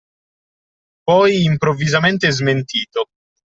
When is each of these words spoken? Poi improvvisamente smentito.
Poi 1.05 1.43
improvvisamente 1.43 2.31
smentito. 2.31 3.05